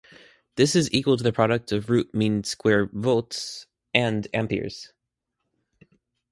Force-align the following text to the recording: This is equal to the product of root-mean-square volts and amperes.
This 0.55 0.75
is 0.75 0.91
equal 0.91 1.15
to 1.15 1.23
the 1.23 1.31
product 1.31 1.71
of 1.71 1.91
root-mean-square 1.91 2.87
volts 2.91 3.67
and 3.93 4.27
amperes. 4.33 4.93